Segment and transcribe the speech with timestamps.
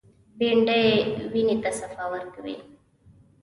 [0.37, 0.85] بېنډۍ
[1.31, 2.55] وینې ته صفا ورکوي